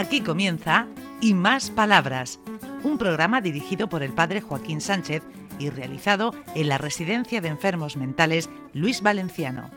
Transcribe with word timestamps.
Aquí 0.00 0.22
comienza 0.22 0.86
Y 1.20 1.34
Más 1.34 1.70
Palabras, 1.70 2.40
un 2.84 2.96
programa 2.96 3.42
dirigido 3.42 3.86
por 3.90 4.02
el 4.02 4.14
padre 4.14 4.40
Joaquín 4.40 4.80
Sánchez 4.80 5.22
y 5.58 5.68
realizado 5.68 6.32
en 6.54 6.70
la 6.70 6.78
Residencia 6.78 7.42
de 7.42 7.48
Enfermos 7.48 7.98
Mentales 7.98 8.48
Luis 8.72 9.02
Valenciano. 9.02 9.70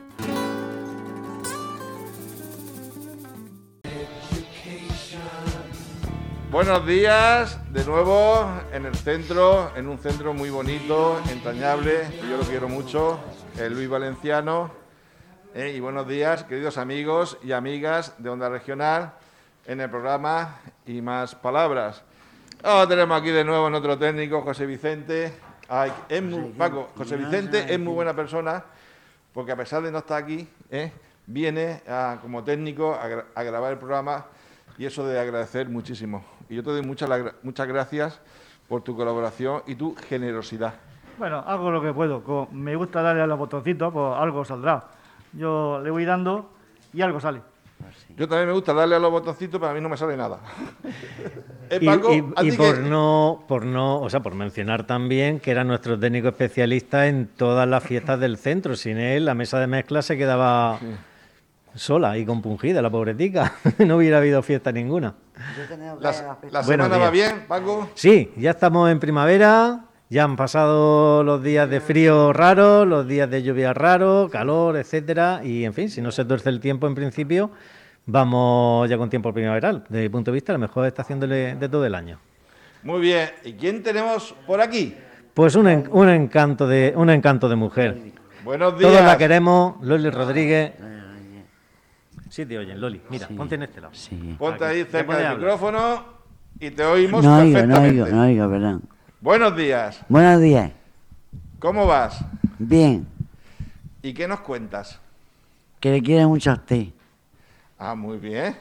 Buenos 6.50 6.86
días, 6.86 7.60
de 7.70 7.84
nuevo 7.84 8.50
en 8.72 8.86
el 8.86 8.94
centro, 8.94 9.76
en 9.76 9.88
un 9.88 9.98
centro 9.98 10.32
muy 10.32 10.48
bonito, 10.48 11.20
entrañable, 11.30 12.08
que 12.18 12.30
yo 12.30 12.38
lo 12.38 12.44
quiero 12.44 12.70
mucho, 12.70 13.20
el 13.58 13.74
Luis 13.74 13.90
Valenciano. 13.90 14.70
Eh, 15.54 15.74
y 15.76 15.80
buenos 15.80 16.08
días, 16.08 16.44
queridos 16.44 16.78
amigos 16.78 17.36
y 17.44 17.52
amigas 17.52 18.14
de 18.16 18.30
Onda 18.30 18.48
Regional, 18.48 19.12
en 19.66 19.80
el 19.80 19.90
programa 19.90 20.56
Y 20.86 21.00
Más 21.00 21.34
Palabras. 21.34 22.02
Ahora 22.62 22.88
tenemos 22.88 23.20
aquí 23.20 23.30
de 23.30 23.44
nuevo 23.44 23.68
nuestro 23.70 23.98
técnico, 23.98 24.40
José 24.42 24.66
Vicente. 24.66 25.32
Ay, 25.68 25.92
es 26.08 26.22
muy, 26.22 26.50
Paco, 26.50 26.90
José 26.96 27.16
Vicente 27.16 27.72
es 27.74 27.80
muy 27.80 27.94
buena 27.94 28.14
persona, 28.14 28.62
porque 29.32 29.52
a 29.52 29.56
pesar 29.56 29.82
de 29.82 29.90
no 29.90 29.98
estar 29.98 30.22
aquí, 30.22 30.48
eh, 30.70 30.92
viene 31.26 31.82
a- 31.88 32.18
como 32.20 32.44
técnico 32.44 32.94
a, 32.94 33.08
gra- 33.08 33.24
a 33.34 33.42
grabar 33.42 33.72
el 33.72 33.78
programa 33.78 34.26
y 34.76 34.84
eso 34.86 35.06
de 35.06 35.18
agradecer 35.18 35.68
muchísimo. 35.68 36.24
Y 36.48 36.56
yo 36.56 36.62
te 36.62 36.70
doy 36.70 36.82
muchas, 36.82 37.08
muchas 37.42 37.66
gracias 37.66 38.20
por 38.68 38.82
tu 38.82 38.94
colaboración 38.96 39.62
y 39.66 39.74
tu 39.74 39.94
generosidad. 40.08 40.74
Bueno, 41.18 41.38
hago 41.46 41.70
lo 41.70 41.80
que 41.80 41.92
puedo. 41.92 42.22
Como 42.22 42.48
me 42.52 42.74
gusta 42.76 43.00
darle 43.00 43.22
a 43.22 43.26
los 43.26 43.38
botoncitos, 43.38 43.92
pues 43.92 44.14
algo 44.18 44.44
saldrá. 44.44 44.84
Yo 45.32 45.80
le 45.82 45.90
voy 45.90 46.04
dando 46.04 46.50
y 46.92 47.02
algo 47.02 47.20
sale. 47.20 47.40
Yo 48.16 48.28
también 48.28 48.48
me 48.48 48.52
gusta 48.54 48.72
darle 48.72 48.96
a 48.96 48.98
los 48.98 49.10
botoncitos, 49.10 49.58
pero 49.60 49.70
a 49.72 49.74
mí 49.74 49.80
no 49.80 49.88
me 49.88 49.96
sale 49.96 50.16
nada. 50.16 50.40
Eh, 51.70 51.78
Y, 51.80 51.86
Paco, 51.86 52.12
y- 52.12 52.22
¿a 52.36 52.44
y 52.44 52.50
ti 52.50 52.56
por 52.58 52.78
no, 52.80 53.42
por 53.48 53.64
no, 53.64 53.98
o 54.02 54.10
sea, 54.10 54.20
por 54.20 54.34
mencionar 54.34 54.86
también 54.86 55.40
que 55.40 55.50
era 55.50 55.64
nuestro 55.64 55.98
técnico 55.98 56.28
especialista 56.28 57.06
en 57.08 57.26
todas 57.26 57.66
las 57.66 57.82
fiestas 57.82 58.20
del 58.20 58.36
centro. 58.36 58.76
Sin 58.76 58.98
él, 58.98 59.24
la 59.24 59.34
mesa 59.34 59.58
de 59.58 59.66
mezcla 59.66 60.02
se 60.02 60.18
quedaba 60.18 60.78
sola 61.74 62.18
y 62.18 62.26
compungida, 62.26 62.82
la 62.82 62.90
pobretica. 62.90 63.54
no 63.78 63.96
hubiera 63.96 64.18
habido 64.18 64.42
fiesta 64.42 64.72
ninguna. 64.72 65.14
La, 66.00 66.12
la 66.12 66.34
Buenos 66.60 66.66
semana 66.66 66.98
va 66.98 67.10
bien, 67.10 67.46
Paco. 67.48 67.88
Sí, 67.94 68.30
ya 68.36 68.50
estamos 68.50 68.90
en 68.90 69.00
primavera, 69.00 69.86
ya 70.14 70.22
han 70.22 70.36
pasado 70.36 71.24
los 71.24 71.42
días 71.42 71.68
de 71.68 71.80
frío 71.80 72.32
raros, 72.32 72.86
los 72.86 73.04
días 73.08 73.28
de 73.28 73.42
lluvia 73.42 73.74
raros, 73.74 74.30
calor, 74.30 74.76
etcétera, 74.76 75.40
y 75.42 75.64
en 75.64 75.74
fin, 75.74 75.90
si 75.90 76.00
no 76.00 76.12
se 76.12 76.24
tuerce 76.24 76.50
el 76.50 76.60
tiempo 76.60 76.86
en 76.86 76.94
principio, 76.94 77.50
vamos 78.06 78.88
ya 78.88 78.96
con 78.96 79.10
tiempo 79.10 79.32
primaveral. 79.34 79.84
Desde 79.88 80.04
mi 80.04 80.08
punto 80.10 80.30
de 80.30 80.34
vista, 80.36 80.52
la 80.52 80.58
mejor 80.58 80.86
estación 80.86 81.18
de, 81.18 81.56
de 81.56 81.68
todo 81.68 81.84
el 81.84 81.96
año. 81.96 82.20
Muy 82.84 83.00
bien. 83.00 83.28
¿Y 83.44 83.54
quién 83.54 83.82
tenemos 83.82 84.36
por 84.46 84.60
aquí? 84.60 84.94
Pues 85.34 85.56
un, 85.56 85.66
en- 85.66 85.88
un 85.90 86.08
encanto 86.08 86.68
de 86.68 86.92
un 86.94 87.10
encanto 87.10 87.48
de 87.48 87.56
mujer. 87.56 87.98
Buenos 88.44 88.78
días. 88.78 88.92
Todos 88.92 89.04
la 89.04 89.18
queremos, 89.18 89.82
Loli 89.82 90.10
Rodríguez. 90.10 90.74
Sí, 92.30 92.46
te 92.46 92.56
oyen, 92.56 92.80
Loli. 92.80 93.00
Mira, 93.10 93.26
ponte 93.36 93.56
en 93.56 93.64
este 93.64 93.80
lado. 93.80 93.94
Sí. 93.94 94.36
Ponte 94.38 94.64
ahí 94.64 94.84
cerca 94.84 95.16
del 95.16 95.26
hablar. 95.26 95.38
micrófono 95.38 96.04
y 96.60 96.70
te 96.70 96.84
oímos 96.84 97.24
No 97.24 97.38
oigo, 97.38 97.62
no 97.66 97.80
oigo, 97.82 98.06
no 98.06 98.22
oigo, 98.22 98.48
perdón. 98.50 98.82
Buenos 99.24 99.56
días. 99.56 100.00
Buenos 100.10 100.38
días. 100.42 100.70
¿Cómo 101.58 101.86
vas? 101.86 102.22
Bien. 102.58 103.08
¿Y 104.02 104.12
qué 104.12 104.28
nos 104.28 104.40
cuentas? 104.40 105.00
Que 105.80 105.92
le 105.92 106.02
quiere 106.02 106.26
mucho 106.26 106.50
a 106.50 106.54
usted. 106.56 106.88
Ah, 107.78 107.94
muy 107.94 108.18
bien. 108.18 108.54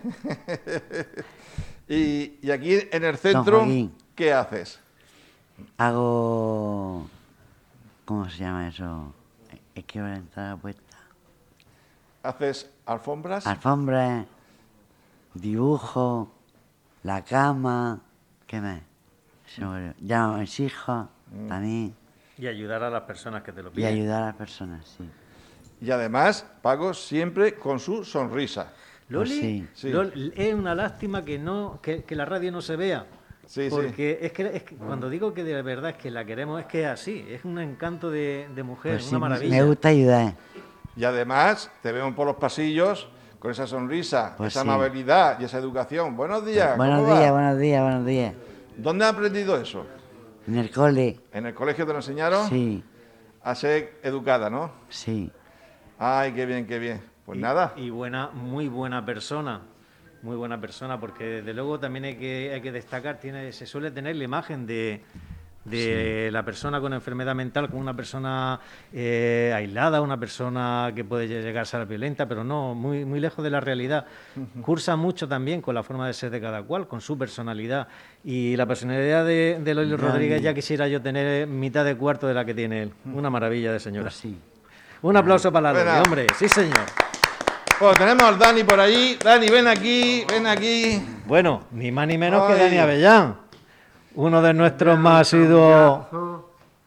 y, 1.89 2.39
y 2.41 2.49
aquí 2.49 2.79
en 2.93 3.03
el 3.03 3.17
centro. 3.17 3.67
¿qué 4.15 4.31
haces? 4.31 4.79
Hago... 5.77 7.09
¿Cómo 8.05 8.29
se 8.29 8.37
llama 8.37 8.69
eso? 8.69 9.13
Es 9.75 9.83
que 9.83 9.99
ahora 9.99 10.15
entrada 10.15 10.55
puesta. 10.55 10.97
¿Haces 12.23 12.69
alfombras? 12.85 13.45
Alfombra, 13.45 14.25
dibujo, 15.33 16.31
la 17.03 17.21
cama... 17.21 17.99
¿Qué 18.47 18.61
más? 18.61 18.92
Se 19.45 19.61
me 19.61 19.67
olvidó. 19.67 19.93
Llamo 20.01 20.35
a 20.35 20.37
mis 20.39 20.59
hijos 20.59 21.07
también. 21.47 21.95
Y 22.37 22.47
ayudar 22.47 22.83
a 22.83 22.89
las 22.89 23.03
personas 23.03 23.43
que 23.43 23.51
te 23.51 23.61
lo 23.61 23.69
Y 23.69 23.73
piden. 23.73 23.93
ayudar 23.93 24.23
a 24.23 24.25
las 24.27 24.35
personas, 24.35 24.85
sí. 24.97 25.03
Y 25.81 25.91
además, 25.91 26.45
Paco 26.61 26.93
siempre 26.93 27.55
con 27.55 27.79
su 27.79 28.03
sonrisa. 28.03 28.71
Loli, 29.09 29.29
Pues 29.29 29.39
sí. 29.41 29.67
Sí. 29.73 29.89
Loli, 29.89 30.31
es 30.35 30.53
una 30.53 30.73
lástima 30.73 31.23
que 31.23 31.37
no 31.37 31.79
que, 31.81 32.03
que 32.03 32.15
la 32.15 32.25
radio 32.25 32.51
no 32.51 32.61
se 32.61 32.75
vea. 32.75 33.05
Sí, 33.45 33.63
sí. 33.63 33.69
porque 33.69 34.19
es 34.21 34.31
que, 34.31 34.47
es 34.55 34.63
que 34.63 34.75
cuando 34.77 35.09
digo 35.09 35.33
que 35.33 35.43
de 35.43 35.61
verdad 35.61 35.91
es 35.91 35.97
que 35.97 36.09
la 36.09 36.23
queremos 36.23 36.61
es 36.61 36.65
que 36.67 36.83
es 36.83 36.87
así, 36.87 37.25
es 37.29 37.43
un 37.43 37.59
encanto 37.59 38.09
de, 38.09 38.47
de 38.55 38.63
mujer, 38.63 38.93
Pues 38.93 39.03
sí, 39.03 39.09
una 39.15 39.19
maravilla. 39.19 39.57
me 39.57 39.63
gusta 39.63 39.89
ayudar. 39.89 40.33
Y 40.95 41.03
además, 41.03 41.69
te 41.81 41.91
vemos 41.91 42.15
por 42.15 42.25
los 42.25 42.37
pasillos 42.37 43.09
con 43.39 43.51
esa 43.51 43.67
sonrisa, 43.67 44.35
Pues 44.37 44.53
esa 44.53 44.63
sí. 44.63 44.69
amabilidad 44.69 45.37
y 45.41 45.43
esa 45.43 45.57
educación. 45.57 46.15
Buenos 46.15 46.45
días. 46.45 46.77
Buenos 46.77 47.05
días, 47.05 47.31
buenos 47.31 47.59
días, 47.59 47.81
buenos 47.83 48.05
días. 48.05 48.33
¿Dónde 48.77 49.05
has 49.05 49.13
aprendido 49.13 49.59
eso? 49.59 49.85
En 50.47 50.55
el 50.57 50.71
cole, 50.71 51.19
¿En 51.31 51.45
el 51.45 51.53
colegio 51.53 51.85
te 51.85 51.91
lo 51.93 51.99
enseñaron? 51.99 52.49
sí, 52.49 52.83
A 53.43 53.55
ser 53.55 53.99
educada, 54.03 54.49
¿no? 54.49 54.71
sí. 54.89 55.31
Ay, 55.99 56.33
qué 56.33 56.45
bien, 56.45 56.65
qué 56.65 56.79
bien. 56.79 57.01
Pues 57.25 57.37
Y- 57.37 57.41
nada. 57.41 57.73
Y 57.77 57.89
buena, 57.89 58.29
muy 58.33 58.67
buena 58.67 59.05
persona. 59.05 59.61
Muy 60.21 60.35
buena 60.37 60.59
persona, 60.59 60.99
porque 60.99 61.25
desde 61.25 61.53
luego 61.53 61.79
también 61.79 62.05
hay 62.05 62.15
que, 62.15 62.51
hay 62.53 62.61
que 62.61 62.71
destacar, 62.71 63.19
tiene, 63.19 63.51
se 63.51 63.65
suele 63.65 63.91
tener 63.91 64.15
la 64.15 64.23
imagen 64.23 64.65
de, 64.65 65.01
de 65.65 66.29
la 66.31 66.43
persona 66.43 66.81
con 66.81 66.93
enfermedad 66.93 67.35
mental 67.35 67.69
como 67.69 67.81
una 67.81 67.95
persona 67.95 68.59
eh, 68.91 69.53
aislada, 69.55 70.01
una 70.01 70.19
persona 70.19 70.91
que 70.93 71.03
puede 71.03 71.27
llegar 71.27 71.63
a 71.63 71.65
ser 71.65 71.85
violenta, 71.85 72.27
pero 72.27 72.43
no, 72.43 72.75
muy, 72.75 73.05
muy 73.05 73.19
lejos 73.19 73.43
de 73.43 73.49
la 73.49 73.59
realidad. 73.59 74.05
Cursa 74.61 74.95
mucho 74.95 75.27
también 75.27 75.61
con 75.61 75.75
la 75.75 75.83
forma 75.83 76.07
de 76.07 76.13
ser 76.13 76.31
de 76.31 76.41
cada 76.41 76.63
cual, 76.63 76.87
con 76.87 77.01
su 77.01 77.17
personalidad. 77.17 77.87
Y 78.23 78.55
la 78.55 78.65
personalidad 78.65 79.25
de, 79.25 79.59
de 79.63 79.73
Loli 79.73 79.95
Rodríguez 79.95 80.41
ya 80.41 80.53
quisiera 80.53 80.87
yo 80.87 81.01
tener 81.01 81.47
mitad 81.47 81.85
de 81.85 81.95
cuarto 81.95 82.27
de 82.27 82.33
la 82.33 82.45
que 82.45 82.53
tiene 82.53 82.83
él. 82.83 82.93
Una 83.13 83.29
maravilla 83.29 83.71
de 83.71 83.79
señora. 83.79 84.05
Pues 84.05 84.15
sí. 84.15 84.37
Un 85.01 85.17
aplauso 85.17 85.51
para 85.51 85.73
la 85.73 86.01
hombre. 86.01 86.27
Sí, 86.37 86.47
señor. 86.47 86.85
Pues 87.77 87.97
tenemos 87.97 88.23
al 88.23 88.39
Dani 88.39 88.63
por 88.63 88.79
allí. 88.79 89.17
Dani, 89.21 89.49
ven 89.49 89.67
aquí, 89.67 90.23
ven 90.29 90.47
aquí. 90.47 91.03
Bueno, 91.25 91.63
ni 91.71 91.91
más 91.91 92.07
ni 92.07 92.17
menos 92.17 92.47
que. 92.47 92.57
Dani 92.57 92.77
Avellán, 92.77 93.35
uno 94.15 94.41
de 94.41 94.53
nuestros 94.53 94.97
más 94.99 95.21
asiduos. 95.21 96.05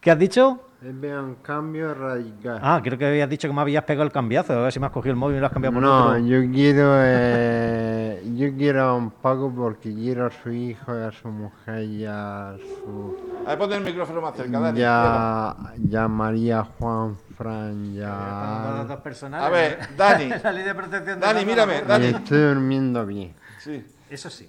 ¿Qué 0.01 0.11
has 0.11 0.19
dicho? 0.19 0.61
Un 0.83 1.39
cambio 1.43 1.95
radical. 1.95 2.61
Ah, 2.63 2.81
creo 2.85 2.97
que 2.97 3.07
habías 3.07 3.29
dicho 3.29 3.49
que 3.49 3.55
me 3.55 3.61
habías 3.61 3.83
pegado 3.85 4.05
el 4.05 4.13
cambiazo. 4.13 4.53
A 4.53 4.63
ver 4.63 4.73
si 4.73 4.79
me 4.79 4.87
has 4.87 4.93
cogido 4.93 5.13
el 5.13 5.17
móvil 5.17 5.39
y 5.39 5.41
lo 5.41 5.47
has 5.47 5.53
cambiado 5.53 5.75
por 5.75 5.83
no, 5.83 6.07
otro. 6.09 6.19
yo 6.19 6.41
quiero, 6.53 6.93
eh, 7.03 8.23
yo 8.37 8.55
quiero 8.57 8.83
a 8.83 8.95
un 8.95 9.11
Paco 9.11 9.53
porque 9.57 9.93
quiero 9.93 10.27
a 10.27 10.31
su 10.31 10.53
hijo 10.53 10.97
y 10.97 11.03
a 11.03 11.11
su 11.11 11.29
mujer 11.29 11.83
y 11.85 12.05
a 12.05 12.57
su... 12.59 13.17
A 13.45 13.51
ver, 13.51 13.59
ponte 13.59 13.77
el 13.77 13.85
micrófono 13.85 14.21
más 14.21 14.37
cerca, 14.37 14.61
Dani. 14.61 14.79
Ya, 14.79 15.57
ya 15.89 16.07
María 16.07 16.63
Juan 16.79 17.17
Fran, 17.37 17.95
ya... 17.95 19.01
personales. 19.03 19.47
A 19.47 19.51
ver, 19.51 19.79
Dani. 19.97 20.29
la 20.45 20.53
ley 20.53 20.63
de 20.63 20.75
protección 20.75 21.19
de 21.19 21.27
Dani, 21.27 21.45
mírame, 21.45 21.83
Dani. 21.83 22.07
Y 22.07 22.09
estoy 22.11 22.39
durmiendo 22.39 23.05
bien. 23.05 23.35
Sí. 23.59 23.85
Eso 24.09 24.31
sí. 24.31 24.49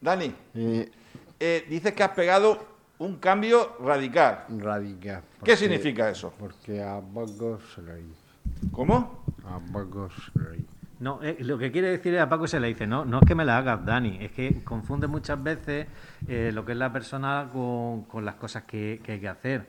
Dani, 0.00 0.34
Y 0.54 0.88
eh, 1.46 1.66
dices 1.68 1.92
que 1.92 2.02
has 2.02 2.12
pegado 2.12 2.64
un 2.98 3.16
cambio 3.16 3.76
radical. 3.80 4.46
radical. 4.60 5.20
¿Qué 5.44 5.56
significa 5.56 6.08
eso? 6.08 6.32
Porque 6.38 6.82
a 6.82 7.00
Paco 7.02 7.58
se 7.74 7.82
lo 7.82 7.98
hice. 7.98 8.70
¿Cómo? 8.72 9.24
A 9.44 9.60
Paco 9.70 10.08
se 10.08 10.38
lo 10.38 10.54
hice. 10.54 10.64
No, 11.00 11.22
eh, 11.22 11.36
lo 11.40 11.58
que 11.58 11.70
quiere 11.70 11.88
decir 11.90 12.18
a 12.18 12.28
Paco 12.30 12.46
se 12.46 12.58
le 12.58 12.68
dice, 12.68 12.86
no, 12.86 13.04
no 13.04 13.18
es 13.18 13.26
que 13.26 13.34
me 13.34 13.44
la 13.44 13.58
hagas, 13.58 13.84
Dani, 13.84 14.16
es 14.22 14.32
que 14.32 14.64
confunde 14.64 15.06
muchas 15.06 15.42
veces 15.42 15.86
eh, 16.26 16.50
lo 16.54 16.64
que 16.64 16.72
es 16.72 16.78
la 16.78 16.90
persona 16.90 17.50
con, 17.52 18.04
con 18.04 18.24
las 18.24 18.36
cosas 18.36 18.62
que, 18.62 19.00
que 19.04 19.12
hay 19.12 19.20
que 19.20 19.28
hacer. 19.28 19.66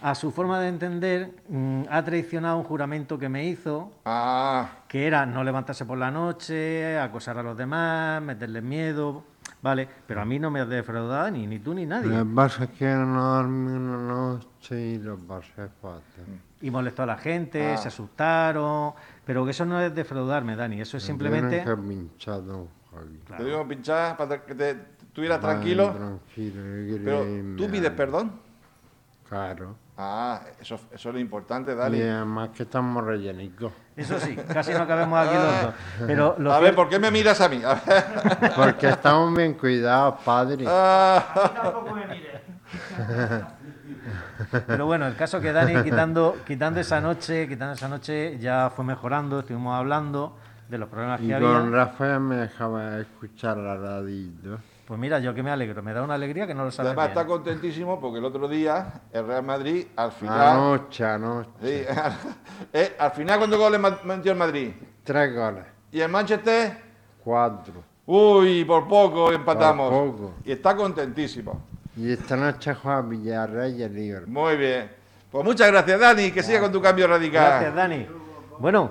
A 0.00 0.14
su 0.14 0.30
forma 0.30 0.60
de 0.60 0.68
entender, 0.68 1.32
mm, 1.48 1.82
ha 1.90 2.04
traicionado 2.04 2.58
un 2.58 2.62
juramento 2.64 3.18
que 3.18 3.28
me 3.28 3.46
hizo, 3.48 3.90
Ah, 4.04 4.70
que 4.86 5.08
era 5.08 5.26
no 5.26 5.42
levantarse 5.42 5.84
por 5.84 5.98
la 5.98 6.12
noche, 6.12 6.96
acosar 6.96 7.36
a 7.38 7.42
los 7.42 7.56
demás, 7.56 8.22
meterles 8.22 8.62
miedo, 8.62 9.24
¿vale? 9.62 9.88
Pero 10.06 10.20
a 10.20 10.24
mí 10.24 10.38
no 10.38 10.50
me 10.50 10.60
has 10.60 10.68
defraudado 10.68 11.30
ni, 11.30 11.46
ni 11.46 11.58
tú 11.58 11.74
ni 11.74 11.86
nadie. 11.86 12.08
Lo 12.10 12.24
que 12.24 12.34
pasa 12.34 12.64
es 12.64 12.70
que 12.70 12.86
no 12.86 13.34
dormí 13.36 13.72
una 13.72 13.98
noche 13.98 14.80
y 14.80 14.98
lo 14.98 15.16
pasé 15.18 15.68
fatal. 15.80 16.02
Y 16.60 16.70
molestó 16.70 17.04
a 17.04 17.06
la 17.06 17.16
gente, 17.16 17.72
Ah. 17.72 17.76
se 17.76 17.88
asustaron, 17.88 18.92
pero 19.24 19.44
que 19.44 19.52
eso 19.52 19.64
no 19.64 19.80
es 19.80 19.94
defraudarme, 19.94 20.56
Dani, 20.56 20.80
eso 20.80 20.96
es 20.96 21.02
simplemente... 21.02 21.62
Que 21.62 21.76
pinchar, 21.76 22.44
don 22.44 22.66
Javi. 22.90 23.20
te 23.36 23.44
digo 23.44 23.66
pinchar 23.68 24.16
para 24.16 24.44
que 24.44 24.54
te 24.54 24.70
estuvieras 24.98 25.40
tranquilo. 25.40 25.92
Tranquilo, 25.92 26.82
yo 26.86 26.96
Pero 27.04 27.24
tú 27.56 27.70
pides 27.70 27.90
perdón. 27.92 28.32
Claro. 29.28 29.76
Ah, 30.00 30.40
eso, 30.60 30.76
eso 30.92 31.08
es 31.08 31.14
lo 31.14 31.18
importante, 31.18 31.72
Y 31.72 31.74
Dani. 31.74 32.00
además 32.00 32.50
que 32.50 32.62
estamos 32.62 33.04
rellenicos. 33.04 33.72
Eso 33.96 34.16
sí, 34.20 34.36
casi 34.52 34.72
no 34.72 34.86
cabemos 34.86 35.18
aquí 35.18 35.34
los 35.34 35.62
dos. 35.62 35.74
Pero 36.06 36.36
lo 36.38 36.52
A 36.52 36.60
ver, 36.60 36.72
¿por 36.76 36.88
qué 36.88 37.00
me 37.00 37.10
miras 37.10 37.40
a 37.40 37.48
mí? 37.48 37.60
A 37.64 37.74
ver. 37.74 38.52
Porque 38.56 38.88
estamos 38.90 39.34
bien 39.36 39.54
cuidados, 39.54 40.20
padre. 40.24 40.64
Ah, 40.68 41.24
Pero 44.66 44.86
bueno, 44.86 45.06
el 45.06 45.16
caso 45.16 45.40
que 45.40 45.52
Dani, 45.52 45.82
quitando, 45.82 46.36
quitando 46.46 46.78
esa 46.80 47.00
noche, 47.00 47.48
quitando 47.48 47.74
esa 47.74 47.88
noche, 47.88 48.38
ya 48.38 48.70
fue 48.74 48.84
mejorando, 48.84 49.40
estuvimos 49.40 49.76
hablando 49.76 50.36
de 50.68 50.78
los 50.78 50.88
problemas 50.88 51.20
Y 51.20 51.26
que 51.28 51.34
con 51.40 51.44
había. 51.56 51.70
Rafael 51.70 52.20
me 52.20 52.36
dejaba 52.36 52.98
escuchar 52.98 53.56
la 53.56 53.76
radio. 53.76 54.58
Pues 54.88 54.98
mira, 54.98 55.18
yo 55.18 55.34
que 55.34 55.42
me 55.42 55.50
alegro, 55.50 55.82
me 55.82 55.92
da 55.92 56.02
una 56.02 56.14
alegría 56.14 56.46
que 56.46 56.54
no 56.54 56.64
lo 56.64 56.70
sabes 56.70 56.88
además 56.88 57.08
bien. 57.08 57.18
está 57.18 57.26
contentísimo 57.26 58.00
porque 58.00 58.20
el 58.20 58.24
otro 58.24 58.48
día 58.48 59.02
el 59.12 59.26
Real 59.26 59.42
Madrid 59.42 59.86
al 59.94 60.12
final... 60.12 60.48
Anoche, 60.48 61.04
anoche. 61.04 61.50
Sí, 61.60 61.84
eh, 62.72 62.96
al 62.98 63.10
final, 63.10 63.36
¿cuántos 63.36 63.58
goles 63.58 63.78
metió 64.02 64.32
el 64.32 64.38
Madrid? 64.38 64.72
Tres 65.04 65.36
goles. 65.36 65.64
¿Y 65.92 66.00
el 66.00 66.08
Manchester? 66.08 66.72
Cuatro. 67.22 67.74
Uy, 68.06 68.64
por 68.64 68.88
poco 68.88 69.30
empatamos. 69.30 69.90
Por 69.90 70.10
poco. 70.10 70.34
Y 70.46 70.52
está 70.52 70.74
contentísimo. 70.74 71.60
Y 71.94 72.10
esta 72.10 72.34
noche 72.34 72.72
juega 72.72 73.02
Villarreal 73.02 73.78
y 73.78 73.82
el 73.82 73.94
Liverpool. 73.94 74.32
Muy 74.32 74.56
bien. 74.56 74.90
Pues 75.30 75.44
muchas 75.44 75.70
gracias, 75.70 76.00
Dani. 76.00 76.30
Que 76.30 76.42
siga 76.42 76.60
con 76.60 76.72
tu 76.72 76.80
cambio 76.80 77.06
radical. 77.06 77.46
Gracias, 77.46 77.74
Dani. 77.74 78.06
Bueno, 78.58 78.90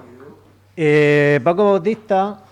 eh, 0.75 1.39
Paco 1.43 1.65
Bautista, 1.65 2.43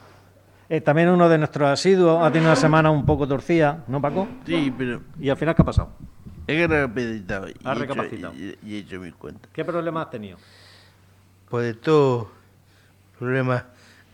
eh, 0.69 0.81
también 0.81 1.09
uno 1.09 1.29
de 1.29 1.37
nuestros 1.37 1.67
asiduos, 1.69 2.23
ha 2.23 2.31
tenido 2.31 2.49
una 2.51 2.55
semana 2.55 2.89
un 2.91 3.05
poco 3.05 3.27
torcida, 3.27 3.83
¿no, 3.87 4.01
Paco? 4.01 4.27
Sí, 4.45 4.73
pero 4.77 5.01
Y 5.19 5.29
al 5.29 5.37
final, 5.37 5.55
¿qué 5.55 5.61
ha 5.61 5.65
pasado? 5.65 5.89
he 6.47 6.67
recapacitado. 6.67 7.47
y 7.47 7.51
Ha 7.63 7.69
he 7.69 7.73
hecho- 7.73 7.79
recapacitado. 7.79 8.33
Y, 8.35 8.57
y 8.63 8.75
he 8.75 8.77
hecho 8.79 8.99
mis 8.99 9.13
cuentas. 9.13 9.49
¿Qué 9.53 9.65
problemas 9.65 10.05
has 10.05 10.11
tenido? 10.11 10.37
Pues 11.49 11.65
de 11.65 11.73
todo, 11.75 12.31
problemas 13.19 13.63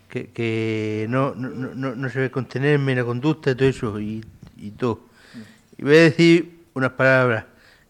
que, 0.09 0.27
que 0.29 1.05
no, 1.09 1.33
no, 1.35 1.49
no- 1.49 1.73
no, 1.73 1.95
no 1.95 2.09
se 2.09 2.19
ve 2.19 2.31
contenerme 2.31 2.95
la 2.95 3.03
conducta 3.05 3.51
y 3.51 3.55
todo 3.55 3.67
eso, 3.69 3.99
y, 3.99 4.23
y 4.57 4.71
todo. 4.71 5.01
Y 5.77 5.83
voy 5.83 5.95
a 5.97 6.01
decir 6.01 6.59
unas 6.73 6.91
palabras. 6.91 7.45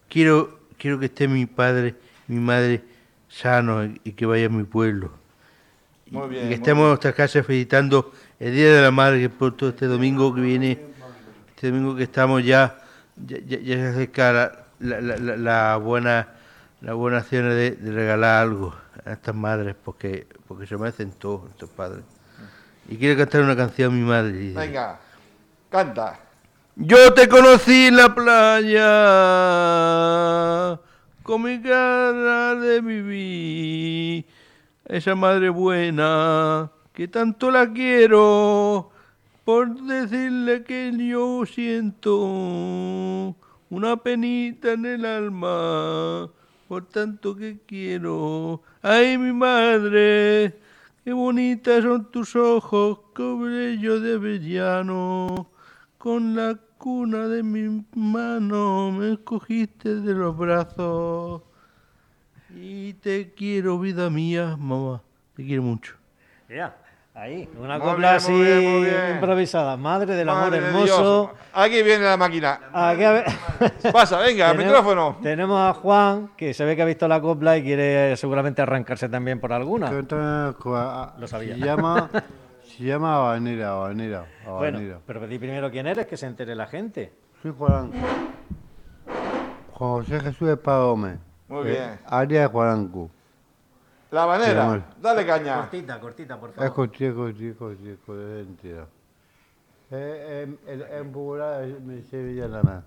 Quiero, 0.08 0.60
quiero 0.78 0.98
que 0.98 1.06
esté 1.06 1.26
mi 1.28 1.46
padre, 1.46 1.94
mi 2.28 2.38
madre 2.38 2.82
sano 3.28 3.84
y, 3.84 4.00
y 4.04 4.12
que 4.12 4.26
vaya 4.26 4.46
a 4.46 4.48
mi 4.48 4.62
pueblo. 4.64 5.10
Muy 6.10 6.28
bien, 6.28 6.46
Y 6.46 6.48
que 6.50 6.54
estemos 6.56 6.82
en 6.82 6.88
nuestras 6.88 7.14
casas 7.14 7.44
felicitando 7.46 8.12
el 8.42 8.54
Día 8.54 8.74
de 8.74 8.82
la 8.82 8.90
Madre, 8.90 9.20
que 9.20 9.28
por 9.30 9.56
todo 9.56 9.70
este 9.70 9.86
domingo 9.86 10.34
que 10.34 10.40
viene, 10.40 10.78
este 11.54 11.70
domingo 11.70 11.94
que 11.96 12.02
estamos 12.02 12.44
ya, 12.44 12.76
ya, 13.26 13.38
ya- 13.46 13.58
ya 13.60 13.76
se 13.76 13.86
acerca 13.88 14.32
la, 14.32 14.52
la, 14.80 15.00
la- 15.00 15.16
la- 15.16 15.36
la 15.36 15.76
buena 15.76 16.28
la 16.80 16.94
buena 16.94 17.18
acción 17.18 17.48
de, 17.48 17.70
de 17.72 17.92
regalar 17.92 18.42
algo 18.42 18.74
a 19.06 19.12
estas 19.12 19.36
madres, 19.36 19.76
porque, 19.84 20.26
porque 20.48 20.66
se 20.66 20.76
merecen 20.76 21.12
todos 21.12 21.48
estos 21.50 21.70
padres. 21.70 22.02
Y 22.88 22.96
quiero 22.96 23.16
cantar 23.16 23.42
una 23.42 23.54
canción 23.54 23.92
a 23.92 23.94
mi 23.94 24.02
madre. 24.02 24.32
dice, 24.32 24.58
Venga, 24.58 24.98
canta. 25.70 26.18
yo 26.74 27.14
te 27.14 27.28
conocí 27.28 27.86
en 27.86 27.96
la 27.98 28.12
playa, 29.42 30.80
con 31.22 31.42
mi 31.42 31.62
cara 31.62 32.56
de 32.56 32.80
vivir, 32.80 34.26
esa 34.86 35.14
madre 35.14 35.50
buena, 35.50 36.68
que 36.92 37.08
tanto 37.08 37.50
la 37.50 37.72
quiero, 37.72 38.90
por 39.44 39.74
decirle 39.82 40.62
que 40.62 40.92
yo 40.96 41.44
siento 41.46 43.34
una 43.70 43.96
penita 43.96 44.72
en 44.72 44.84
el 44.84 45.06
alma, 45.06 46.30
por 46.68 46.86
tanto 46.86 47.34
que 47.34 47.58
quiero. 47.66 48.62
Ay, 48.82 49.16
mi 49.16 49.32
madre, 49.32 50.58
qué 51.04 51.12
bonitas 51.12 51.82
son 51.82 52.10
tus 52.10 52.36
ojos, 52.36 53.00
qué 53.14 53.22
brillo 53.22 53.98
de 54.00 54.14
avellano. 54.14 55.48
Con 55.96 56.34
la 56.34 56.58
cuna 56.78 57.28
de 57.28 57.42
mi 57.42 57.86
mano 57.94 58.90
me 58.90 59.12
escogiste 59.12 60.00
de 60.00 60.14
los 60.14 60.36
brazos. 60.36 61.42
Y 62.54 62.92
te 62.94 63.32
quiero, 63.32 63.78
vida 63.78 64.10
mía, 64.10 64.56
mamá. 64.58 65.00
Te 65.34 65.44
quiero 65.46 65.62
mucho. 65.62 65.94
Ya, 66.48 66.76
ahí, 67.14 67.48
una 67.58 67.78
Muy 67.78 67.86
copla 67.88 68.16
bien, 68.18 68.32
muy 68.32 68.42
así 68.48 68.60
bien, 68.60 68.72
muy 68.72 68.84
bien. 68.90 69.10
improvisada. 69.14 69.76
Madre 69.76 70.14
del 70.14 70.28
amor 70.28 70.44
Madre 70.50 70.58
hermoso. 70.66 70.84
Dios. 70.84 71.30
Aquí 71.52 71.82
viene 71.82 72.04
la 72.04 72.16
máquina. 72.16 72.60
Aquí 72.72 73.04
a 73.04 73.12
ver- 73.12 73.24
Pasa, 73.92 74.18
venga, 74.18 74.52
Tenemos- 74.52 74.66
micrófono. 74.66 75.16
Tenemos 75.22 75.60
a 75.60 75.74
Juan, 75.74 76.30
que 76.36 76.54
se 76.54 76.64
ve 76.64 76.74
que 76.76 76.82
ha 76.82 76.86
visto 76.86 77.06
la 77.08 77.20
copla 77.20 77.56
y 77.58 77.62
quiere 77.62 78.16
seguramente 78.16 78.62
arrancarse 78.62 79.08
también 79.08 79.40
por 79.40 79.52
alguna. 79.52 79.90
Lo 79.90 81.26
sabía. 81.28 81.54
Se 81.54 81.60
llama, 81.60 82.10
se 82.64 82.84
llama 82.84 83.16
Habanera, 83.16 83.72
Habanera, 83.72 84.24
Bueno, 84.44 84.58
Habanera. 84.78 84.98
pero 85.06 85.26
di 85.26 85.38
primero 85.38 85.70
quién 85.70 85.86
eres, 85.86 86.06
que 86.06 86.16
se 86.16 86.26
entere 86.26 86.54
la 86.54 86.66
gente. 86.66 87.12
Soy 87.42 87.52
Juan. 87.56 87.90
Juan 89.72 90.04
José 90.04 90.20
Jesús 90.20 90.48
Gómez. 90.64 91.18
Muy 91.48 91.68
Eh, 91.68 91.70
bien. 91.72 92.00
Área 92.06 92.42
de 92.42 92.46
Juananco. 92.46 93.10
La 94.12 94.26
manera. 94.26 94.92
Dale 95.00 95.24
caña. 95.24 95.56
Cortita, 95.56 95.98
cortita, 95.98 96.38
por 96.38 96.50
Es 96.50 96.56
favor. 96.56 96.72
contigo, 96.74 97.24
contigo, 97.24 98.14
de 98.14 98.40
entidad. 98.40 98.86
Eh, 99.90 100.46
en 100.66 101.12
popular 101.12 101.66
me 101.84 102.02
sevillana. 102.02 102.84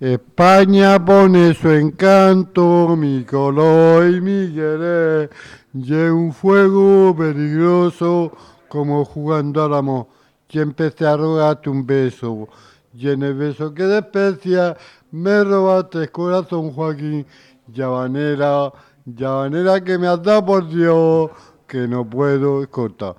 España 0.00 1.04
pone 1.04 1.52
su 1.52 1.70
encanto, 1.70 2.96
mi 2.96 3.24
color 3.24 4.08
y 4.08 4.20
mi 4.22 4.54
querer. 4.54 5.30
Y 5.74 5.94
es 5.94 6.10
un 6.10 6.32
fuego 6.32 7.14
peligroso, 7.14 8.32
como 8.68 9.04
jugando 9.04 9.64
al 9.64 9.74
amor. 9.74 10.06
Y 10.48 10.60
empecé 10.60 11.06
a 11.06 11.14
rogarte 11.14 11.68
un 11.68 11.84
beso. 11.84 12.48
Y 12.94 13.10
en 13.10 13.22
el 13.22 13.34
beso 13.34 13.74
que 13.74 13.82
desprecia, 13.82 14.76
me 15.10 15.44
robaste 15.44 15.98
el 15.98 16.10
corazón, 16.10 16.72
Joaquín. 16.72 17.26
Llavanera, 17.72 18.72
llavanera 19.04 19.82
que 19.82 19.98
me 19.98 20.06
has 20.06 20.22
dado 20.22 20.44
por 20.44 20.68
Dios, 20.68 21.30
que 21.66 21.86
no 21.86 22.08
puedo, 22.08 22.68
corta, 22.70 23.14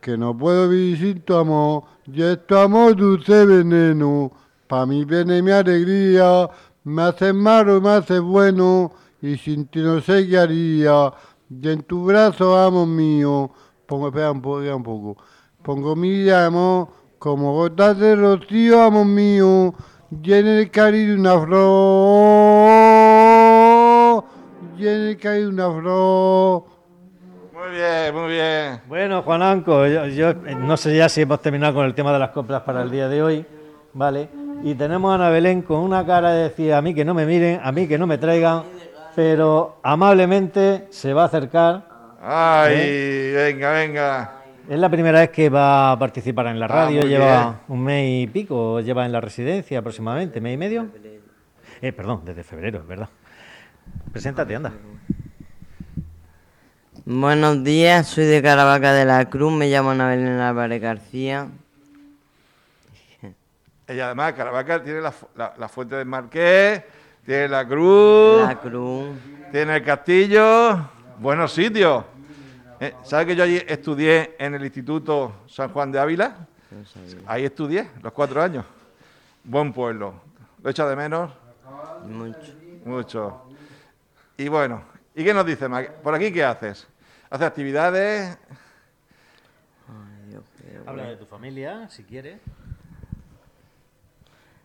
que 0.00 0.16
no 0.16 0.36
puedo 0.36 0.68
vivir 0.68 0.98
sin 0.98 1.20
tu 1.22 1.34
amor. 1.34 1.84
Y 2.06 2.22
es 2.22 2.46
tu 2.46 2.56
amor 2.56 2.94
dulce 2.96 3.46
veneno, 3.46 4.30
pa' 4.68 4.84
mi 4.84 5.04
pena 5.06 5.38
y 5.38 5.42
mi 5.42 5.50
alegría, 5.50 6.48
me 6.84 7.02
haces 7.02 7.34
malo, 7.34 7.80
me 7.80 7.90
haces 7.90 8.20
bueno, 8.20 8.92
y 9.22 9.38
sin 9.38 9.66
ti 9.66 9.80
no 9.80 10.00
sé 10.00 10.28
qué 10.28 10.38
haría. 10.38 11.12
Y 11.48 11.68
en 11.68 11.82
tu 11.82 12.04
brazo, 12.04 12.58
amor 12.58 12.86
mío, 12.86 13.50
pongo, 13.86 14.08
espera 14.08 14.30
un 14.32 14.42
poco, 14.42 14.58
espera 14.58 14.76
un 14.76 14.82
poco, 14.82 15.16
pongo 15.62 15.96
mi 15.96 16.28
amor 16.28 16.88
como 17.18 17.54
gotas 17.54 17.98
de 17.98 18.16
rocío, 18.16 18.82
amor 18.82 19.06
mío, 19.06 19.74
y 20.22 20.32
el 20.32 20.70
cariño 20.70 21.14
una 21.14 21.40
flor, 21.40 22.63
y 24.76 24.86
en 24.88 25.00
el 25.08 25.16
cariño 25.18 25.48
una 25.48 25.70
flor. 25.80 26.62
Muy 27.52 27.70
bien, 27.76 28.14
muy 28.14 28.30
bien. 28.32 28.80
Bueno, 28.88 29.22
Juananco, 29.22 29.86
yo, 29.86 30.06
yo, 30.06 30.30
eh, 30.30 30.54
no 30.58 30.76
sé 30.76 30.96
ya 30.96 31.08
si 31.08 31.22
hemos 31.22 31.40
terminado 31.40 31.74
con 31.74 31.86
el 31.86 31.94
tema 31.94 32.12
de 32.12 32.18
las 32.18 32.30
coplas 32.30 32.62
para 32.62 32.82
el 32.82 32.90
día 32.90 33.08
de 33.08 33.22
hoy, 33.22 33.46
¿vale? 33.92 34.28
Y 34.62 34.74
tenemos 34.74 35.12
a 35.12 35.14
Ana 35.14 35.30
Belén 35.30 35.62
con 35.62 35.78
una 35.78 36.04
cara 36.04 36.32
de 36.32 36.44
decir 36.44 36.72
a 36.72 36.82
mí 36.82 36.94
que 36.94 37.04
no 37.04 37.14
me 37.14 37.26
miren, 37.26 37.60
a 37.62 37.70
mí 37.72 37.86
que 37.86 37.96
no 37.98 38.06
me 38.06 38.18
traigan, 38.18 38.62
pero 39.14 39.78
amablemente 39.82 40.86
se 40.90 41.12
va 41.12 41.22
a 41.22 41.26
acercar. 41.26 41.86
Ay, 42.20 42.74
¿Eh? 42.76 43.32
venga, 43.52 43.72
venga. 43.72 44.32
Es 44.68 44.78
la 44.78 44.88
primera 44.88 45.20
vez 45.20 45.30
que 45.30 45.50
va 45.50 45.92
a 45.92 45.98
participar 45.98 46.46
en 46.46 46.58
la 46.58 46.66
Ah, 46.66 46.68
radio, 46.86 47.02
lleva 47.02 47.42
bien. 47.42 47.54
un 47.68 47.84
mes 47.84 48.22
y 48.22 48.26
pico, 48.26 48.80
lleva 48.80 49.04
en 49.04 49.12
la 49.12 49.20
residencia 49.20 49.78
aproximadamente, 49.78 50.40
mes 50.40 50.54
y 50.54 50.56
medio. 50.56 50.86
Eh, 51.82 51.92
perdón, 51.92 52.22
desde 52.24 52.42
febrero, 52.42 52.78
es 52.78 52.86
verdad. 52.86 53.08
Preséntate, 54.12 54.54
anda. 54.56 54.72
Buenos 57.04 57.62
días, 57.64 58.06
soy 58.06 58.24
de 58.24 58.40
Caravaca 58.42 58.92
de 58.92 59.04
la 59.04 59.28
Cruz, 59.28 59.52
me 59.52 59.68
llamo 59.68 59.90
Ana 59.90 60.08
Belén 60.08 60.38
Álvarez 60.40 60.80
García. 60.80 61.48
Ella 63.86 64.06
además, 64.06 64.32
Caravaca 64.32 64.82
tiene 64.82 65.00
la, 65.02 65.12
fu- 65.12 65.28
la- 65.36 65.52
la 65.58 65.68
fuente 65.68 65.96
del 65.96 66.06
Marqués, 66.06 66.82
tiene 67.26 67.48
la 67.48 67.66
cruz, 67.68 68.46
La 68.46 68.58
Cruz. 68.58 69.08
tiene 69.52 69.76
el 69.76 69.84
castillo, 69.84 70.88
buenos 71.18 71.52
sitios. 71.52 72.04
Eh, 72.80 72.94
¿Sabes 73.02 73.26
que 73.26 73.36
yo 73.36 73.44
allí 73.44 73.60
estudié 73.66 74.36
en 74.38 74.54
el 74.54 74.64
Instituto 74.64 75.42
San 75.46 75.68
Juan 75.70 75.92
de 75.92 75.98
Ávila? 75.98 76.34
Ahí 77.26 77.44
estudié, 77.44 77.90
los 78.02 78.12
cuatro 78.14 78.42
años. 78.42 78.64
Buen 79.44 79.72
pueblo. 79.74 80.14
¿Lo 80.62 80.70
echa 80.70 80.86
de 80.88 80.96
menos? 80.96 81.30
Mucho. 82.08 82.52
Mucho. 82.86 83.43
Y 84.36 84.48
bueno, 84.48 84.82
¿y 85.14 85.24
qué 85.24 85.32
nos 85.32 85.46
dice? 85.46 85.68
Ma- 85.68 85.82
¿Por 86.02 86.14
aquí 86.14 86.32
qué 86.32 86.44
haces? 86.44 86.86
¿Haces 87.30 87.46
actividades? 87.46 88.36
Habla 90.86 91.04
de 91.10 91.16
tu 91.16 91.26
familia, 91.26 91.88
si 91.88 92.02
quieres. 92.02 92.40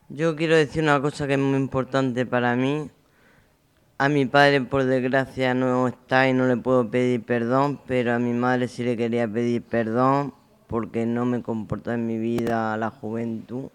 Yo 0.09 0.35
quiero 0.35 0.55
decir 0.55 0.83
una 0.83 1.01
cosa 1.01 1.27
que 1.27 1.33
es 1.33 1.39
muy 1.39 1.57
importante 1.57 2.25
para 2.25 2.55
mí. 2.55 2.89
A 3.99 4.09
mi 4.09 4.25
padre, 4.25 4.61
por 4.61 4.85
desgracia, 4.85 5.53
no 5.53 5.87
está 5.87 6.27
y 6.27 6.33
no 6.33 6.47
le 6.47 6.57
puedo 6.57 6.89
pedir 6.89 7.23
perdón, 7.23 7.79
pero 7.85 8.13
a 8.13 8.19
mi 8.19 8.33
madre 8.33 8.67
sí 8.67 8.83
le 8.83 8.95
quería 8.97 9.27
pedir 9.27 9.61
perdón 9.61 10.33
porque 10.67 11.05
no 11.05 11.25
me 11.25 11.41
comportó 11.43 11.91
en 11.91 12.07
mi 12.07 12.17
vida 12.17 12.73
a 12.73 12.77
la 12.77 12.89
juventud 12.91 13.69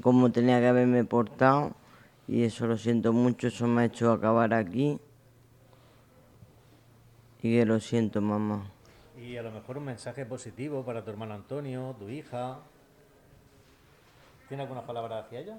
como 0.00 0.30
tenía 0.32 0.58
que 0.60 0.68
haberme 0.68 1.04
portado 1.04 1.72
y 2.28 2.44
eso 2.44 2.66
lo 2.66 2.76
siento 2.76 3.12
mucho, 3.12 3.48
eso 3.48 3.66
me 3.66 3.82
ha 3.82 3.84
hecho 3.86 4.12
acabar 4.12 4.54
aquí 4.54 4.98
y 7.42 7.58
que 7.58 7.66
lo 7.66 7.80
siento, 7.80 8.20
mamá. 8.20 8.70
Y 9.20 9.36
a 9.36 9.42
lo 9.42 9.50
mejor 9.50 9.78
un 9.78 9.86
mensaje 9.86 10.24
positivo 10.24 10.84
para 10.84 11.04
tu 11.04 11.10
hermano 11.10 11.34
Antonio, 11.34 11.94
tu 11.98 12.08
hija. 12.08 12.58
¿Tiene 14.48 14.62
alguna 14.62 14.86
palabra 14.86 15.18
hacia 15.18 15.40
ella? 15.40 15.58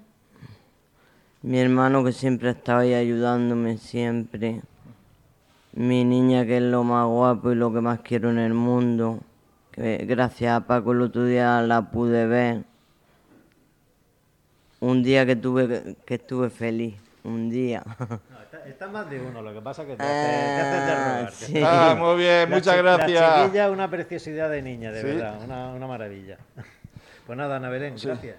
Mi 1.42 1.60
hermano 1.60 2.04
que 2.04 2.14
siempre 2.14 2.50
ha 2.50 2.52
estado 2.54 2.80
ahí 2.80 2.94
ayudándome, 2.94 3.78
siempre. 3.78 4.62
Mi 5.74 6.06
niña 6.06 6.46
que 6.46 6.58
es 6.58 6.64
lo 6.64 6.84
más 6.84 7.06
guapo 7.06 7.52
y 7.52 7.56
lo 7.56 7.74
que 7.74 7.82
más 7.82 8.00
quiero 8.00 8.30
en 8.30 8.40
el 8.40 8.54
mundo. 8.54 9.20
Que 9.72 9.98
gracias 10.06 10.56
a 10.56 10.66
Paco 10.66 10.94
el 10.94 11.02
otro 11.02 11.26
día 11.26 11.62
la 11.62 11.92
pude 11.92 12.28
ver. 12.28 12.64
Un 14.84 15.02
día 15.02 15.26
que 15.26 15.36
tuve 15.38 15.96
que 16.06 16.16
estuve 16.16 16.50
feliz, 16.50 16.96
un 17.24 17.50
día. 17.50 17.84
No, 18.10 18.60
está, 18.60 18.68
está 18.70 18.88
más 18.88 19.10
de 19.10 19.20
uno, 19.22 19.42
lo 19.42 19.54
que 19.54 19.62
pasa 19.62 19.86
que 19.86 19.96
te 19.96 20.04
hace, 20.04 20.12
te 20.12 20.62
hace. 20.62 20.92
Ah, 20.92 21.30
sí. 21.32 21.62
Ah, 21.66 21.96
muy 21.98 22.18
bien, 22.18 22.50
La 22.50 22.56
muchas 22.58 22.76
chi- 22.76 22.82
La 22.84 22.98
gracias. 22.98 23.44
chiquilla, 23.46 23.72
una 23.72 23.90
preciosidad 23.90 24.50
de 24.50 24.62
niña, 24.62 24.92
de 24.92 25.02
Sí. 25.02 25.08
verdad, 25.08 25.40
una, 25.44 25.70
una 25.70 25.88
maravilla. 25.88 26.38
Pues 27.26 27.38
nada, 27.38 27.56
Ana 27.56 27.70
Belén, 27.70 27.96
gracias. 28.04 28.36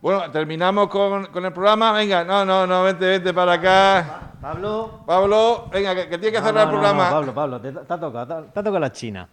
Bueno, 0.00 0.30
terminamos 0.30 0.86
con, 0.88 1.26
con 1.26 1.44
el 1.44 1.52
programa. 1.52 1.92
Venga, 1.92 2.22
no, 2.22 2.44
no, 2.44 2.64
no, 2.64 2.84
vente, 2.84 3.04
vente 3.04 3.34
para 3.34 3.54
acá. 3.54 4.34
Pablo. 4.40 5.02
Pablo, 5.04 5.68
venga, 5.72 5.96
que, 5.96 6.08
que 6.08 6.16
tiene 6.18 6.32
que 6.36 6.40
No, 6.40 6.46
cerrar 6.46 6.66
no, 6.68 6.70
el 6.72 6.78
programa. 6.78 7.04
no, 7.06 7.10
Pablo, 7.16 7.34
Pablo, 7.34 7.60
te, 7.60 7.72
te 7.72 7.80
ha 7.92 7.98
tocado, 7.98 8.26
te, 8.28 8.32
ha- 8.34 8.42
te 8.52 8.60
ha 8.60 8.62
tocado 8.62 8.78
la 8.78 8.92
China. 8.92 9.28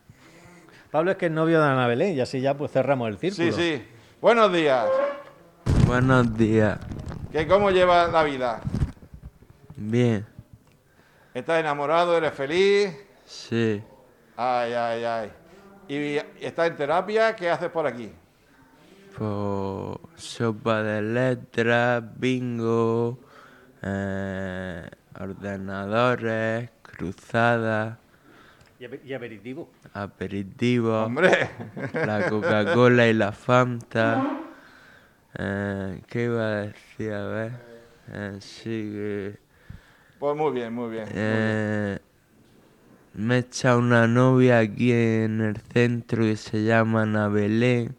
Pablo 0.89 1.11
es 1.11 1.17
que 1.17 1.27
es 1.27 1.31
novio 1.31 1.61
de 1.61 1.67
Ana 1.69 1.85
Belén 1.85 2.15
y 2.17 2.19
así 2.21 2.41
ya 2.41 2.55
pues 2.55 2.71
cerramos 2.71 3.07
el 3.09 3.19
círculo. 3.19 3.51
Sí, 3.51 3.77
sí. 3.77 3.87
Buenos 4.19 4.51
días. 4.51 4.87
Buenos 5.87 6.37
días. 6.37 6.77
¿Qué, 7.31 7.47
¿Cómo 7.47 7.71
llevas 7.71 8.11
la 8.11 8.23
vida? 8.23 8.59
Bien, 9.77 10.25
¿Estás 11.33 11.59
enamorado? 11.59 12.17
¿Eres 12.17 12.33
feliz? 12.33 12.89
sí. 13.25 13.81
Ay, 14.35 14.73
ay, 14.73 15.03
ay. 15.03 15.31
¿Y 15.87 16.17
estás 16.45 16.67
en 16.67 16.75
terapia? 16.75 17.35
¿Qué 17.35 17.49
haces 17.49 17.69
por 17.69 17.87
aquí? 17.87 18.11
Pues 19.17 19.97
sopa 20.17 20.83
de 20.83 21.01
letras, 21.01 22.03
bingo, 22.17 23.17
eh, 23.81 24.87
ordenadores, 25.19 26.69
cruzadas, 26.81 27.97
Y, 28.79 28.85
ape- 28.85 29.01
y 29.05 29.13
aperitivo. 29.13 29.69
aperitivos, 29.93 31.05
Hombre, 31.05 31.49
la 31.93 32.29
Coca-Cola 32.29 33.07
y 33.07 33.13
la 33.13 33.31
Fanta. 33.31 34.33
Eh, 35.39 36.01
¿Qué 36.07 36.23
iba 36.23 36.47
a 36.47 36.55
decir? 36.61 37.13
A 37.13 37.27
ver. 37.27 37.51
Eh, 38.11 38.37
sí 38.39 38.69
que... 38.69 39.39
pues 40.17 40.35
muy 40.35 40.51
bien, 40.51 40.73
muy 40.73 40.89
bien. 40.89 41.07
Eh, 41.13 41.99
me 43.13 43.35
he 43.35 43.39
echado 43.39 43.77
una 43.77 44.07
novia 44.07 44.59
aquí 44.59 44.91
en 44.91 45.41
el 45.41 45.57
centro 45.57 46.23
que 46.23 46.37
se 46.37 46.63
llama 46.63 47.03
Ana 47.03 47.27
Belén 47.27 47.95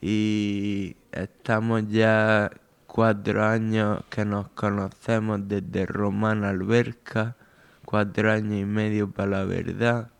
y 0.00 0.96
estamos 1.10 1.88
ya 1.88 2.52
cuatro 2.86 3.44
años 3.44 4.04
que 4.08 4.24
nos 4.24 4.48
conocemos 4.50 5.48
desde 5.48 5.86
Romana 5.86 6.50
Alberca, 6.50 7.36
cuatro 7.84 8.30
años 8.30 8.60
y 8.60 8.64
medio 8.64 9.10
para 9.10 9.30
la 9.30 9.44
verdad, 9.44 10.10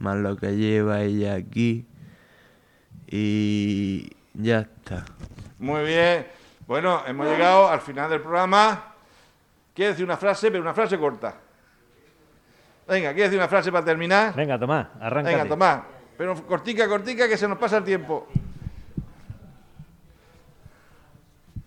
más 0.00 0.16
lo 0.16 0.36
que 0.36 0.56
lleva 0.56 1.02
ella 1.02 1.34
aquí 1.34 1.86
y 3.06 4.10
ya 4.34 4.60
está. 4.60 5.04
Muy 5.64 5.82
bien. 5.84 6.26
Bueno, 6.66 7.02
hemos 7.06 7.26
llegado 7.26 7.68
al 7.70 7.80
final 7.80 8.10
del 8.10 8.20
programa. 8.20 8.92
¿Quieres 9.74 9.94
decir 9.94 10.04
una 10.04 10.16
frase? 10.18 10.50
Pero 10.50 10.62
una 10.62 10.74
frase 10.74 10.98
corta. 10.98 11.34
Venga, 12.86 13.12
¿quieres 13.14 13.30
decir 13.30 13.38
una 13.38 13.48
frase 13.48 13.72
para 13.72 13.82
terminar? 13.84 14.34
Venga, 14.34 14.58
Tomás, 14.58 14.88
arráncate. 15.00 15.36
Venga, 15.36 15.48
Tomás. 15.48 15.80
Pero 16.18 16.34
cortica, 16.46 16.86
cortica, 16.86 17.26
que 17.26 17.36
se 17.38 17.48
nos 17.48 17.56
pasa 17.58 17.78
el 17.78 17.84
tiempo. 17.84 18.28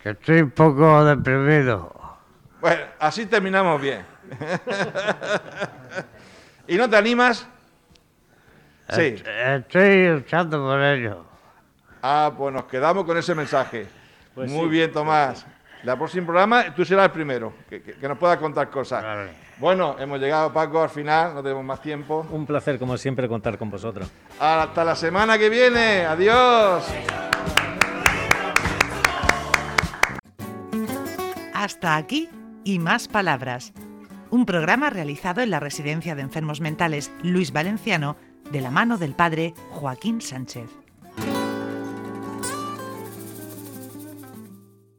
Que 0.02 0.12
estoy 0.12 0.42
un 0.42 0.52
poco 0.52 1.04
deprimido. 1.04 1.92
Bueno, 2.62 2.84
así 3.00 3.26
terminamos 3.26 3.82
bien. 3.82 4.06
¿Y 6.68 6.76
no 6.78 6.90
te 6.90 6.98
animas? 6.98 7.48
Sí. 8.90 9.02
Est- 9.02 9.28
Estoy 9.28 10.08
luchando 10.10 10.60
por 10.64 10.80
ello. 10.82 11.26
Ah, 12.10 12.32
pues 12.38 12.54
nos 12.54 12.64
quedamos 12.66 13.04
con 13.04 13.18
ese 13.18 13.36
mensaje. 13.36 13.86
Pues 14.34 14.50
Muy 14.50 14.64
sí, 14.66 14.70
bien, 14.70 14.92
Tomás. 14.94 15.46
La 15.84 15.98
próxima 15.98 16.26
programa 16.28 16.74
tú 16.74 16.86
serás 16.86 17.06
el 17.08 17.12
primero, 17.12 17.52
que, 17.70 17.82
que- 17.82 17.94
que 17.96 18.08
nos 18.08 18.18
puedas 18.18 18.38
contar 18.38 18.70
cosas. 18.70 19.04
Vale. 19.04 19.32
Bueno, 19.58 19.96
hemos 20.00 20.18
llegado, 20.20 20.54
Paco, 20.54 20.82
al 20.84 20.90
final, 20.90 21.34
no 21.36 21.44
tenemos 21.44 21.66
más 21.66 21.82
tiempo. 21.82 22.26
Un 22.32 22.46
placer, 22.46 22.80
como 22.80 22.96
siempre, 22.98 23.28
contar 23.28 23.58
con 23.58 23.70
vosotros. 23.70 24.10
Hasta 24.40 24.86
la 24.86 24.96
semana 24.96 25.38
que 25.38 25.50
viene. 25.50 26.06
Adiós. 26.06 26.86
Hasta 31.54 31.98
aquí 31.98 32.30
y 32.64 32.80
más 32.80 33.08
palabras. 33.10 33.74
Un 34.30 34.46
programa 34.46 34.90
realizado 34.90 35.42
en 35.42 35.50
la 35.50 35.60
Residencia 35.60 36.16
de 36.16 36.22
Enfermos 36.22 36.62
Mentales 36.62 37.12
Luis 37.24 37.52
Valenciano 37.52 38.16
de 38.52 38.62
la 38.62 38.72
mano 38.72 38.98
del 38.98 39.14
padre 39.14 39.54
Joaquín 39.72 40.22
Sánchez. 40.22 40.70